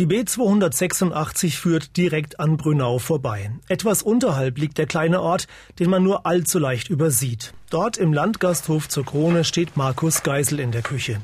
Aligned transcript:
Die 0.00 0.06
B286 0.06 1.58
führt 1.58 1.98
direkt 1.98 2.40
an 2.40 2.56
Brünau 2.56 2.98
vorbei. 2.98 3.50
Etwas 3.68 4.02
unterhalb 4.02 4.56
liegt 4.56 4.78
der 4.78 4.86
kleine 4.86 5.20
Ort, 5.20 5.46
den 5.78 5.90
man 5.90 6.02
nur 6.02 6.24
allzu 6.24 6.58
leicht 6.58 6.88
übersieht. 6.88 7.52
Dort 7.68 7.98
im 7.98 8.14
Landgasthof 8.14 8.88
zur 8.88 9.04
Krone 9.04 9.44
steht 9.44 9.76
Markus 9.76 10.22
Geisel 10.22 10.58
in 10.58 10.72
der 10.72 10.80
Küche. 10.80 11.20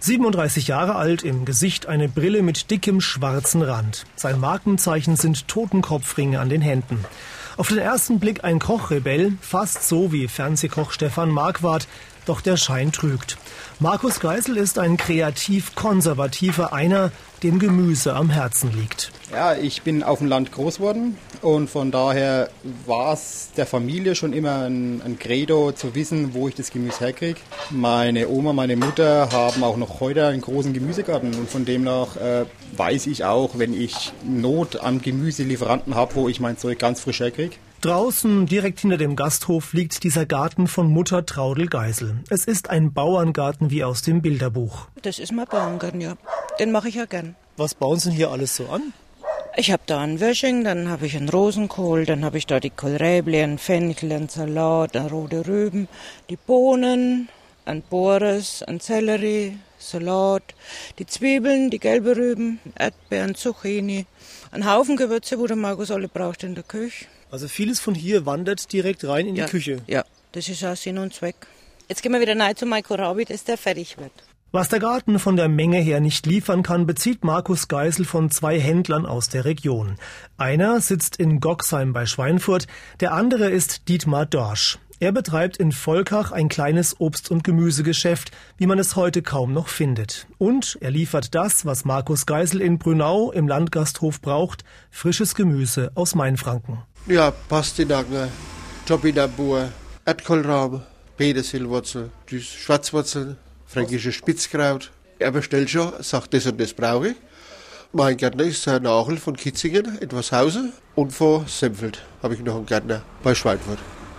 37 0.00 0.66
Jahre 0.66 0.96
alt, 0.96 1.22
im 1.22 1.44
Gesicht 1.44 1.86
eine 1.86 2.08
Brille 2.08 2.42
mit 2.42 2.72
dickem 2.72 3.00
schwarzen 3.00 3.62
Rand. 3.62 4.06
Sein 4.16 4.40
Markenzeichen 4.40 5.14
sind 5.14 5.46
Totenkopfringe 5.46 6.40
an 6.40 6.48
den 6.48 6.62
Händen. 6.62 7.04
Auf 7.56 7.68
den 7.68 7.78
ersten 7.78 8.18
Blick 8.18 8.42
ein 8.42 8.58
Kochrebell, 8.58 9.34
fast 9.40 9.86
so 9.86 10.10
wie 10.10 10.26
Fernsehkoch 10.26 10.90
Stefan 10.90 11.30
Marquardt, 11.30 11.86
doch 12.28 12.40
der 12.40 12.56
Schein 12.56 12.92
trügt. 12.92 13.38
Markus 13.80 14.20
Geisel 14.20 14.56
ist 14.56 14.78
ein 14.78 14.96
kreativ-konservativer, 14.96 16.72
einer, 16.72 17.12
dem 17.42 17.58
Gemüse 17.58 18.14
am 18.14 18.30
Herzen 18.30 18.72
liegt. 18.72 19.12
Ja, 19.30 19.54
ich 19.54 19.82
bin 19.82 20.02
auf 20.02 20.20
dem 20.20 20.28
Land 20.28 20.52
groß 20.52 20.76
geworden 20.76 21.18
und 21.42 21.68
von 21.68 21.90
daher 21.90 22.48
war 22.86 23.12
es 23.12 23.50
der 23.56 23.66
Familie 23.66 24.14
schon 24.14 24.32
immer 24.32 24.64
ein, 24.64 25.02
ein 25.04 25.18
Credo 25.18 25.72
zu 25.72 25.94
wissen, 25.94 26.32
wo 26.32 26.48
ich 26.48 26.54
das 26.54 26.70
Gemüse 26.70 27.00
herkriege. 27.00 27.40
Meine 27.70 28.28
Oma, 28.28 28.52
meine 28.52 28.76
Mutter 28.76 29.28
haben 29.32 29.62
auch 29.64 29.76
noch 29.76 30.00
heute 30.00 30.26
einen 30.26 30.40
großen 30.40 30.72
Gemüsegarten 30.72 31.34
und 31.34 31.50
von 31.50 31.64
dem 31.64 31.84
nach 31.84 32.16
äh, 32.16 32.46
weiß 32.76 33.08
ich 33.08 33.24
auch, 33.24 33.58
wenn 33.58 33.74
ich 33.74 34.12
Not 34.24 34.76
an 34.80 35.02
Gemüselieferanten 35.02 35.94
habe, 35.94 36.14
wo 36.14 36.28
ich 36.28 36.40
mein 36.40 36.56
Zeug 36.56 36.78
ganz 36.78 37.00
frisch 37.00 37.20
herkriege. 37.20 37.56
Draußen, 37.86 38.46
direkt 38.46 38.80
hinter 38.80 38.96
dem 38.96 39.14
Gasthof, 39.14 39.72
liegt 39.72 40.02
dieser 40.02 40.26
Garten 40.26 40.66
von 40.66 40.90
Mutter 40.90 41.24
Traudel 41.24 41.68
Geisel. 41.68 42.18
Es 42.28 42.44
ist 42.44 42.68
ein 42.68 42.92
Bauerngarten 42.92 43.70
wie 43.70 43.84
aus 43.84 44.02
dem 44.02 44.22
Bilderbuch. 44.22 44.88
Das 45.02 45.20
ist 45.20 45.30
mein 45.30 45.46
Bauerngarten, 45.46 46.00
ja. 46.00 46.16
Den 46.58 46.72
mache 46.72 46.88
ich 46.88 46.96
ja 46.96 47.04
gern. 47.04 47.36
Was 47.56 47.76
bauen 47.76 48.00
Sie 48.00 48.10
hier 48.10 48.32
alles 48.32 48.56
so 48.56 48.66
an? 48.70 48.92
Ich 49.56 49.70
habe 49.70 49.84
da 49.86 50.00
einen 50.00 50.20
Wösching, 50.20 50.64
dann 50.64 50.88
habe 50.88 51.06
ich 51.06 51.16
einen 51.16 51.28
Rosenkohl, 51.28 52.06
dann 52.06 52.24
habe 52.24 52.38
ich 52.38 52.46
da 52.46 52.58
die 52.58 52.70
Kohlräble, 52.70 53.40
einen 53.40 53.58
Fenchel, 53.58 54.10
einen 54.10 54.28
Salat, 54.28 54.96
einen 54.96 55.06
rote 55.06 55.46
Rüben, 55.46 55.86
die 56.28 56.36
Bohnen, 56.36 57.28
ein 57.66 57.82
Bohres, 57.82 58.64
ein 58.64 58.80
Sellerie, 58.80 59.58
Salat, 59.78 60.42
die 60.98 61.06
Zwiebeln, 61.06 61.70
die 61.70 61.78
gelbe 61.78 62.16
Rüben, 62.16 62.58
Erdbeeren, 62.76 63.36
Zucchini, 63.36 64.06
ein 64.50 64.68
Haufen 64.68 64.96
Gewürze, 64.96 65.38
wo 65.38 65.46
der 65.46 65.54
Markus 65.54 65.92
alle 65.92 66.08
braucht 66.08 66.42
in 66.42 66.56
der 66.56 66.64
Küche. 66.64 67.06
Also 67.30 67.48
vieles 67.48 67.80
von 67.80 67.94
hier 67.94 68.26
wandert 68.26 68.72
direkt 68.72 69.04
rein 69.04 69.26
in 69.26 69.36
ja, 69.36 69.44
die 69.44 69.50
Küche. 69.50 69.82
Ja, 69.86 70.04
das 70.32 70.48
ist 70.48 70.64
auch 70.64 70.76
Sinn 70.76 70.98
und 70.98 71.14
Zweck. 71.14 71.36
Jetzt 71.88 72.02
gehen 72.02 72.12
wir 72.12 72.20
wieder 72.20 72.38
rein 72.38 72.56
zu 72.56 72.66
Maiko 72.66 72.94
Rabi, 72.94 73.24
dass 73.24 73.44
der 73.44 73.56
fertig 73.56 73.98
wird. 73.98 74.12
Was 74.52 74.68
der 74.68 74.78
Garten 74.78 75.18
von 75.18 75.36
der 75.36 75.48
Menge 75.48 75.78
her 75.78 76.00
nicht 76.00 76.24
liefern 76.24 76.62
kann, 76.62 76.86
bezieht 76.86 77.24
Markus 77.24 77.68
Geisel 77.68 78.04
von 78.04 78.30
zwei 78.30 78.58
Händlern 78.58 79.04
aus 79.04 79.28
der 79.28 79.44
Region. 79.44 79.98
Einer 80.38 80.80
sitzt 80.80 81.16
in 81.16 81.40
Goxheim 81.40 81.92
bei 81.92 82.06
Schweinfurt, 82.06 82.66
der 83.00 83.12
andere 83.12 83.50
ist 83.50 83.88
Dietmar 83.88 84.24
Dorsch. 84.24 84.78
Er 84.98 85.12
betreibt 85.12 85.58
in 85.58 85.72
Volkach 85.72 86.32
ein 86.32 86.48
kleines 86.48 86.98
Obst- 86.98 87.30
und 87.30 87.44
Gemüsegeschäft, 87.44 88.30
wie 88.56 88.66
man 88.66 88.78
es 88.78 88.96
heute 88.96 89.20
kaum 89.20 89.52
noch 89.52 89.68
findet. 89.68 90.26
Und 90.38 90.78
er 90.80 90.90
liefert 90.90 91.34
das, 91.34 91.66
was 91.66 91.84
Markus 91.84 92.24
Geisel 92.24 92.62
in 92.62 92.78
Brünau 92.78 93.30
im 93.30 93.46
Landgasthof 93.46 94.22
braucht, 94.22 94.64
frisches 94.90 95.34
Gemüse 95.34 95.90
aus 95.94 96.14
Mainfranken. 96.14 96.78
Ja, 97.06 97.30
Pastinaken, 97.30 98.28
Topinambur, 98.86 99.68
Erdkohlrahm, 100.06 100.82
Petersilwurzel, 101.18 102.10
Schwarzwurzeln, 102.26 103.36
fränkische 103.66 104.12
Spitzkraut. 104.12 104.92
Er 105.18 105.30
bestellt 105.30 105.68
schon, 105.68 105.92
sagt, 106.00 106.32
das 106.32 106.46
und 106.46 106.58
das 106.58 106.72
brauche 106.72 107.08
ich. 107.08 107.16
Mein 107.92 108.16
Gärtner 108.16 108.44
ist 108.44 108.66
Herr 108.66 108.80
Nachel 108.80 109.18
von 109.18 109.36
Kitzingen, 109.36 110.00
etwas 110.00 110.32
Hause. 110.32 110.72
Und 110.94 111.12
von 111.12 111.46
Sempfeld 111.46 112.02
habe 112.22 112.32
ich 112.32 112.40
noch 112.40 112.56
einen 112.56 112.66
Gärtner 112.66 113.02
bei 113.22 113.34
Schweinfurt. 113.34 113.78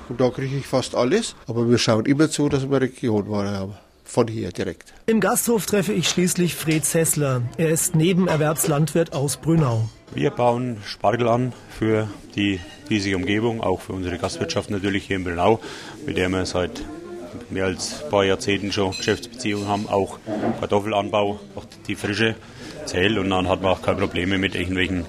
Und 0.10 0.22
da 0.22 0.30
kriege 0.30 0.56
ich 0.56 0.68
fast 0.68 0.96
alles. 0.96 1.36
Aber 1.48 1.70
wir 1.70 1.78
schauen 1.78 2.06
immer 2.06 2.30
zu, 2.30 2.50
dass 2.50 2.70
wir 2.70 2.82
Regionware 2.82 3.50
haben. 3.50 3.74
Von 4.04 4.30
hier 4.30 4.52
direkt. 4.54 4.94
Im 5.06 5.20
Gasthof 5.20 5.66
treffe 5.66 5.92
ich 5.92 6.08
schließlich 6.08 6.56
Fred 6.56 6.86
Sessler. 6.86 7.42
Er 7.58 7.70
ist 7.70 7.94
Nebenerwerbslandwirt 7.94 9.12
aus 9.12 9.36
Brünau. 9.36 9.90
Wir 10.14 10.32
bauen 10.32 10.78
Spargel 10.86 11.28
an 11.28 11.52
für 11.78 12.08
die 12.34 12.62
riesige 12.90 13.18
Umgebung, 13.18 13.60
auch 13.60 13.82
für 13.82 13.92
unsere 13.92 14.18
Gastwirtschaft 14.18 14.70
natürlich 14.70 15.08
hier 15.08 15.18
in 15.18 15.26
Brünau, 15.26 15.60
mit 16.06 16.16
der 16.16 16.30
wir 16.30 16.46
seit 16.46 16.86
mehr 17.50 17.66
als 17.66 18.04
ein 18.04 18.10
paar 18.10 18.24
Jahrzehnten 18.24 18.72
schon 18.72 18.92
Geschäftsbeziehungen 18.92 19.68
haben, 19.68 19.90
auch 19.90 20.20
Kartoffelanbau, 20.60 21.40
auch 21.56 21.66
die 21.88 21.96
Frische 21.96 22.36
zählt 22.86 23.18
und 23.18 23.30
dann 23.30 23.50
hat 23.50 23.62
man 23.62 23.74
auch 23.74 23.82
keine 23.82 23.98
Probleme 23.98 24.38
mit 24.38 24.56
irgendwelchen 24.56 25.06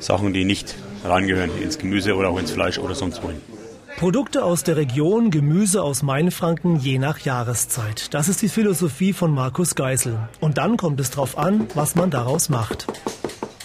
Sachen, 0.00 0.32
die 0.32 0.44
nicht 0.44 0.74
reingehören 1.04 1.50
ins 1.62 1.78
Gemüse 1.78 2.14
oder 2.14 2.30
auch 2.30 2.38
ins 2.38 2.50
Fleisch 2.50 2.78
oder 2.78 2.94
sonst 2.94 3.22
wohin. 3.22 3.40
Produkte 3.96 4.44
aus 4.44 4.64
der 4.64 4.76
Region, 4.76 5.30
Gemüse 5.30 5.82
aus 5.82 6.02
Mainfranken 6.02 6.76
je 6.76 6.98
nach 6.98 7.20
Jahreszeit. 7.20 8.12
Das 8.12 8.28
ist 8.28 8.42
die 8.42 8.48
Philosophie 8.48 9.12
von 9.12 9.32
Markus 9.32 9.74
Geisel. 9.74 10.18
Und 10.40 10.58
dann 10.58 10.76
kommt 10.76 11.00
es 11.00 11.10
darauf 11.10 11.38
an, 11.38 11.68
was 11.74 11.94
man 11.94 12.10
daraus 12.10 12.48
macht. 12.48 12.86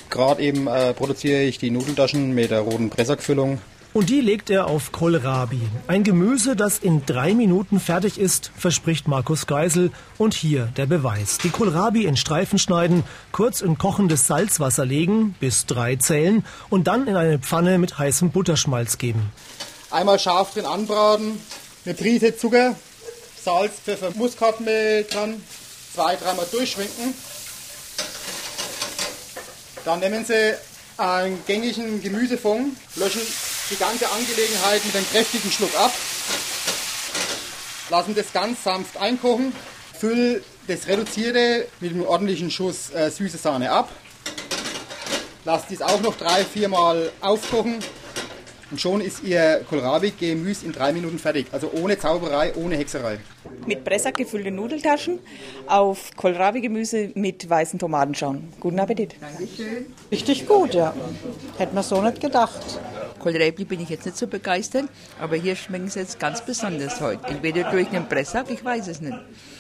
Gerade 0.09 0.41
eben 0.41 0.67
äh, 0.67 0.93
produziere 0.93 1.43
ich 1.43 1.57
die 1.57 1.71
Nudeltaschen 1.71 2.33
mit 2.33 2.51
der 2.51 2.61
roten 2.61 2.89
Pressackfüllung. 2.89 3.59
Und 3.93 4.09
die 4.09 4.21
legt 4.21 4.51
er 4.51 4.67
auf 4.67 4.91
Kohlrabi. 4.91 5.61
Ein 5.87 6.03
Gemüse, 6.03 6.55
das 6.55 6.77
in 6.77 7.03
drei 7.07 7.33
Minuten 7.33 7.79
fertig 7.79 8.19
ist, 8.19 8.51
verspricht 8.55 9.07
Markus 9.07 9.47
Geisel. 9.47 9.91
Und 10.19 10.35
hier 10.35 10.69
der 10.77 10.85
Beweis. 10.85 11.39
Die 11.39 11.49
Kohlrabi 11.49 12.05
in 12.05 12.15
Streifen 12.15 12.59
schneiden, 12.59 13.03
kurz 13.31 13.61
in 13.61 13.79
kochendes 13.79 14.27
Salzwasser 14.27 14.85
legen, 14.85 15.35
bis 15.39 15.65
drei 15.65 15.95
zählen 15.95 16.45
und 16.69 16.85
dann 16.85 17.07
in 17.07 17.15
eine 17.15 17.39
Pfanne 17.39 17.79
mit 17.79 17.97
heißem 17.97 18.29
Butterschmalz 18.29 18.99
geben. 18.99 19.31
Einmal 19.89 20.19
scharf 20.19 20.53
drin 20.53 20.65
anbraten, 20.65 21.41
eine 21.85 21.93
Prise 21.93 22.35
Zucker, 22.35 22.75
Salz, 23.41 23.75
Pfeffer, 23.85 24.11
Muskatmehl 24.15 25.05
dran, 25.05 25.41
zwei, 25.95 26.17
dreimal 26.17 26.45
durchschwenken. 26.51 27.13
Dann 29.85 30.01
nehmen 30.01 30.25
Sie 30.25 30.55
einen 30.97 31.41
gängigen 31.45 32.01
Gemüsefond, 32.01 32.77
löschen 32.95 33.21
die 33.69 33.77
ganze 33.77 34.09
Angelegenheit 34.11 34.83
mit 34.83 34.93
einem 34.93 35.09
kräftigen 35.09 35.49
Schluck 35.49 35.73
ab, 35.79 35.93
lassen 37.89 38.13
das 38.13 38.33
ganz 38.33 38.65
sanft 38.65 38.97
einkochen, 38.97 39.53
füllen 39.97 40.43
das 40.67 40.85
Reduzierte 40.87 41.69
mit 41.79 41.91
einem 41.91 42.05
ordentlichen 42.05 42.51
Schuss 42.51 42.89
äh, 42.89 43.09
süße 43.09 43.37
Sahne 43.37 43.71
ab, 43.71 43.89
lassen 45.45 45.67
dies 45.69 45.81
auch 45.81 46.01
noch 46.01 46.17
drei, 46.17 46.43
viermal 46.43 47.09
aufkochen 47.21 47.79
und 48.71 48.81
schon 48.81 49.01
ist 49.01 49.23
Ihr 49.23 49.61
Kohlrabi-Gemüse 49.69 50.65
in 50.65 50.71
drei 50.71 50.91
Minuten 50.91 51.19
fertig. 51.19 51.47
Also 51.51 51.71
ohne 51.73 51.97
Zauberei, 51.97 52.53
ohne 52.55 52.75
Hexerei. 52.75 53.19
Mit 53.65 53.83
Pressack 53.83 54.17
gefüllte 54.17 54.51
Nudeltaschen 54.51 55.19
auf 55.67 56.11
Kohlrabi-Gemüse 56.15 57.11
mit 57.15 57.49
weißen 57.49 57.79
Tomatenschaum. 57.79 58.49
Guten 58.59 58.79
Appetit. 58.79 59.15
Dankeschön. 59.19 59.85
Richtig 60.11 60.47
gut, 60.47 60.73
ja. 60.73 60.93
Hätte 61.57 61.75
man 61.75 61.83
so 61.83 62.01
nicht 62.01 62.19
gedacht. 62.19 62.61
Kohlrabi 63.19 63.65
bin 63.65 63.79
ich 63.79 63.89
jetzt 63.89 64.05
nicht 64.05 64.17
so 64.17 64.27
begeistert, 64.27 64.85
aber 65.19 65.35
hier 65.35 65.55
schmecken 65.55 65.89
sie 65.89 65.99
jetzt 65.99 66.19
ganz 66.19 66.45
besonders 66.45 67.01
heute. 67.01 67.27
Entweder 67.27 67.69
durch 67.71 67.87
den 67.89 68.07
Pressack, 68.07 68.49
ich 68.49 68.63
weiß 68.63 68.87
es 68.87 69.01
nicht. 69.01 69.17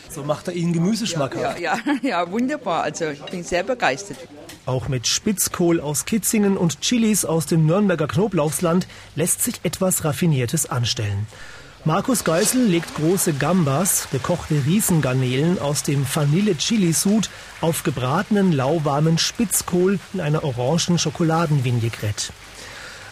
So 0.09 0.23
macht 0.23 0.47
er 0.47 0.53
Ihnen 0.53 0.73
Gemüseschmack 0.73 1.35
ja, 1.35 1.57
ja, 1.57 1.77
ja, 1.85 1.93
ja, 2.01 2.31
wunderbar. 2.31 2.83
Also 2.83 3.05
ich 3.09 3.21
bin 3.23 3.43
sehr 3.43 3.63
begeistert. 3.63 4.17
Auch 4.65 4.87
mit 4.87 5.07
Spitzkohl 5.07 5.79
aus 5.79 6.05
Kitzingen 6.05 6.57
und 6.57 6.81
Chilis 6.81 7.25
aus 7.25 7.45
dem 7.45 7.65
Nürnberger 7.65 8.07
Knoblauchsland 8.07 8.87
lässt 9.15 9.43
sich 9.43 9.59
etwas 9.63 10.03
Raffiniertes 10.03 10.69
anstellen. 10.69 11.27
Markus 11.85 12.25
Geisel 12.25 12.65
legt 12.65 12.95
große 12.95 13.33
Gambas, 13.33 14.09
gekochte 14.11 14.55
Riesengarnelen 14.65 15.57
aus 15.57 15.83
dem 15.83 16.05
Vanille-Chili-Sud 16.05 17.29
auf 17.61 17.83
gebratenen 17.83 18.51
lauwarmen 18.51 19.17
Spitzkohl 19.17 19.97
in 20.13 20.19
einer 20.19 20.43
orangen 20.43 20.99
Schokoladenvinaigrette. 20.99 22.33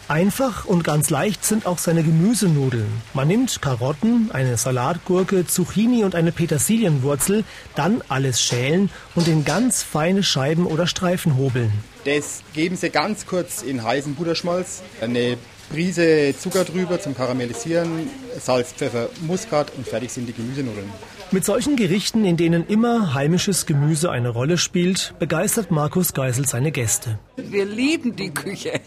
Einfach 0.08 0.66
und 0.66 0.84
ganz 0.84 1.10
leicht 1.10 1.44
sind 1.44 1.66
auch 1.66 1.80
seine 1.80 2.04
Gemüsenudeln. 2.04 3.02
Man 3.16 3.28
nimmt 3.28 3.60
Karotten, 3.64 4.30
eine 4.32 4.56
Salatgurke, 4.56 5.48
Zucchini 5.48 6.04
und 6.04 6.14
eine 6.14 6.32
Petersilienwurzel, 6.32 7.44
dann 7.74 8.04
alles 8.08 8.40
schälen 8.40 8.92
und 9.16 9.28
in 9.28 9.46
ganz 9.46 9.82
feine 9.82 10.22
Scheiben 10.22 10.68
oder 10.68 10.86
Streifen 10.86 11.38
hobeln. 11.38 11.72
Das 12.04 12.44
geben 12.54 12.76
Sie 12.76 12.92
ganz 12.92 13.26
kurz 13.26 13.64
in 13.64 13.84
heißen 13.84 14.14
Butterschmalz, 14.14 14.84
eine 15.02 15.38
Prise 15.70 16.34
Zucker 16.38 16.64
drüber 16.64 17.00
zum 17.00 17.16
Karamellisieren, 17.16 18.10
Salz, 18.40 18.74
Pfeffer, 18.74 19.10
Muskat 19.22 19.72
und 19.76 19.88
fertig 19.88 20.12
sind 20.12 20.28
die 20.28 20.34
Gemüsenudeln. 20.34 20.90
Mit 21.32 21.44
solchen 21.44 21.76
Gerichten, 21.76 22.24
in 22.24 22.38
denen 22.38 22.68
immer 22.68 23.14
heimisches 23.16 23.66
Gemüse 23.66 24.12
eine 24.12 24.30
Rolle 24.30 24.58
spielt, 24.58 25.16
begeistert 25.18 25.72
Markus 25.72 26.14
Geisel 26.14 26.48
seine 26.48 26.72
Gäste. 26.72 27.18
Wir 27.36 27.66
lieben 27.66 28.16
die 28.16 28.30
Küche. 28.30 28.80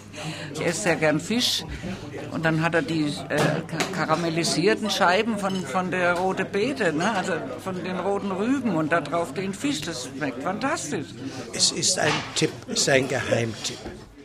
Ich 0.54 0.64
esse 0.64 0.82
sehr 0.82 0.96
gern 0.96 1.20
Fisch 1.20 1.64
Und 2.30 2.44
dann 2.44 2.62
hat 2.62 2.74
er 2.74 2.82
die 2.82 3.06
äh, 3.28 3.38
karamellisierten 3.94 4.90
Scheiben 4.90 5.38
von, 5.38 5.56
von 5.66 5.90
der 5.90 6.14
roten 6.14 6.46
Beete, 6.50 6.92
ne? 6.92 7.10
also 7.12 7.32
von 7.62 7.82
den 7.82 7.98
roten 7.98 8.30
Rüben 8.30 8.76
und 8.76 8.92
darauf 8.92 9.34
den 9.34 9.52
Fisch. 9.54 9.80
Das 9.80 10.08
schmeckt 10.16 10.42
fantastisch. 10.42 11.06
Es 11.52 11.72
ist 11.72 11.98
ein 11.98 12.12
Tipp, 12.34 12.50
es 12.68 12.80
ist 12.80 12.88
ein 12.88 13.08
Geheimtipp. 13.08 13.78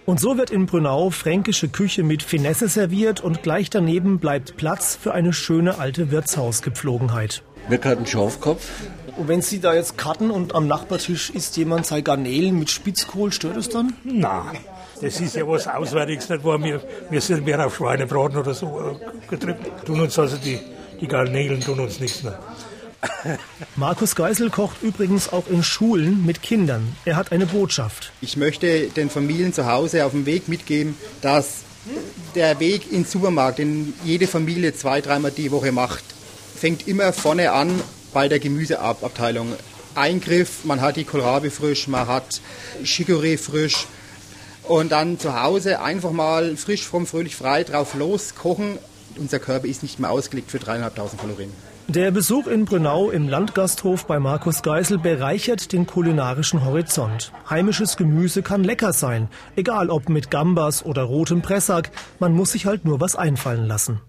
Und 0.05 0.19
so 0.19 0.37
wird 0.37 0.49
in 0.49 0.65
Brünau 0.65 1.11
fränkische 1.11 1.69
Küche 1.69 2.03
mit 2.03 2.23
Finesse 2.23 2.67
serviert 2.67 3.21
und 3.21 3.41
gleich 3.41 3.69
daneben 3.69 4.19
bleibt 4.19 4.57
Platz 4.57 4.97
für 5.01 5.13
eine 5.13 5.31
schöne 5.31 5.79
alte 5.79 6.11
Wirtshausgepflogenheit. 6.11 7.41
Wir 7.69 7.81
hatten 7.81 8.05
Schafkopf. 8.05 8.69
Und 9.15 9.27
wenn 9.29 9.41
Sie 9.41 9.61
da 9.61 9.73
jetzt 9.73 9.97
cutten 9.97 10.29
und 10.29 10.55
am 10.55 10.67
Nachbartisch 10.67 11.29
isst 11.29 11.55
jemand 11.55 11.85
seine 11.85 12.03
Garnelen 12.03 12.59
mit 12.59 12.69
Spitzkohl, 12.69 13.31
stört 13.31 13.55
es 13.55 13.69
dann? 13.69 13.93
Nein. 14.03 14.57
Das 14.99 15.21
ist 15.21 15.35
ja 15.35 15.47
was 15.47 15.67
Auswärtiges, 15.67 16.29
nicht 16.29 16.43
wahr? 16.43 16.61
Wir, 16.61 16.81
wir 17.09 17.21
sind 17.21 17.45
mehr 17.45 17.65
auf 17.65 17.75
Schweinebraten 17.75 18.37
oder 18.37 18.53
so 18.53 18.99
äh, 18.99 19.29
getrippt. 19.29 19.85
Tun 19.85 20.01
uns 20.01 20.19
also 20.19 20.35
die, 20.37 20.59
die 20.99 21.07
Garnelen 21.07 21.61
tun 21.61 21.79
uns 21.79 21.99
nichts 21.99 22.23
mehr. 22.23 22.39
Markus 23.75 24.15
Geisel 24.15 24.49
kocht 24.49 24.81
übrigens 24.81 25.31
auch 25.31 25.47
in 25.49 25.63
Schulen 25.63 26.25
mit 26.25 26.41
Kindern. 26.41 26.95
Er 27.05 27.15
hat 27.15 27.31
eine 27.31 27.45
Botschaft. 27.45 28.11
Ich 28.21 28.37
möchte 28.37 28.87
den 28.89 29.09
Familien 29.09 29.53
zu 29.53 29.65
Hause 29.65 30.05
auf 30.05 30.11
dem 30.11 30.25
Weg 30.25 30.47
mitgeben, 30.47 30.95
dass 31.21 31.63
der 32.35 32.59
Weg 32.59 32.91
ins 32.91 33.11
Supermarkt, 33.11 33.59
den 33.59 33.93
jede 34.03 34.27
Familie 34.27 34.73
zwei, 34.73 35.01
dreimal 35.01 35.31
die 35.31 35.51
Woche 35.51 35.71
macht, 35.71 36.03
fängt 36.55 36.87
immer 36.87 37.11
vorne 37.13 37.51
an 37.51 37.81
bei 38.13 38.29
der 38.29 38.39
Gemüseabteilung. 38.39 39.53
Eingriff, 39.95 40.63
man 40.63 40.81
hat 40.81 40.95
die 40.95 41.03
Kohlrabi 41.03 41.49
frisch, 41.49 41.87
man 41.87 42.07
hat 42.07 42.41
Chicorée 42.83 43.37
frisch 43.37 43.85
und 44.63 44.91
dann 44.91 45.19
zu 45.19 45.39
Hause 45.41 45.81
einfach 45.81 46.11
mal 46.11 46.55
frisch, 46.57 46.83
fromm, 46.83 47.05
fröhlich, 47.05 47.35
frei 47.35 47.63
drauf 47.63 47.93
los 47.95 48.33
kochen. 48.33 48.79
Unser 49.17 49.39
Körper 49.39 49.67
ist 49.67 49.83
nicht 49.83 49.99
mehr 49.99 50.09
ausgelegt 50.09 50.49
für 50.49 50.57
dreieinhalbtausend 50.57 51.21
Kalorien. 51.21 51.53
Der 51.89 52.11
Besuch 52.11 52.47
in 52.47 52.63
Brünau 52.63 53.09
im 53.11 53.27
Landgasthof 53.27 54.07
bei 54.07 54.17
Markus 54.17 54.63
Geisel 54.63 54.97
bereichert 54.97 55.73
den 55.73 55.85
kulinarischen 55.85 56.63
Horizont. 56.63 57.33
Heimisches 57.49 57.97
Gemüse 57.97 58.41
kann 58.41 58.63
lecker 58.63 58.93
sein, 58.93 59.27
egal 59.57 59.89
ob 59.89 60.07
mit 60.07 60.31
Gambas 60.31 60.85
oder 60.85 61.03
rotem 61.03 61.41
Pressack, 61.41 61.91
man 62.19 62.33
muss 62.33 62.53
sich 62.53 62.65
halt 62.65 62.85
nur 62.85 63.01
was 63.01 63.15
einfallen 63.15 63.67
lassen. 63.67 63.99